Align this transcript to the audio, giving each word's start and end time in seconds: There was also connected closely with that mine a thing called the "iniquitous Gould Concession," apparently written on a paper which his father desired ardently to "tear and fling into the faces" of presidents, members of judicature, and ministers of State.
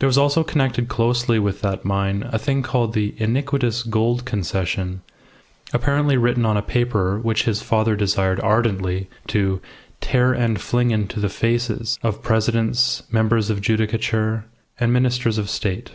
There 0.00 0.06
was 0.06 0.18
also 0.18 0.44
connected 0.44 0.86
closely 0.86 1.38
with 1.38 1.62
that 1.62 1.82
mine 1.82 2.24
a 2.30 2.38
thing 2.38 2.62
called 2.62 2.92
the 2.92 3.14
"iniquitous 3.16 3.84
Gould 3.84 4.26
Concession," 4.26 5.00
apparently 5.72 6.18
written 6.18 6.44
on 6.44 6.58
a 6.58 6.60
paper 6.62 7.18
which 7.18 7.44
his 7.44 7.62
father 7.62 7.96
desired 7.96 8.38
ardently 8.40 9.08
to 9.28 9.62
"tear 10.02 10.34
and 10.34 10.60
fling 10.60 10.90
into 10.90 11.20
the 11.20 11.30
faces" 11.30 11.98
of 12.02 12.22
presidents, 12.22 13.04
members 13.10 13.48
of 13.48 13.62
judicature, 13.62 14.44
and 14.78 14.92
ministers 14.92 15.38
of 15.38 15.48
State. 15.48 15.92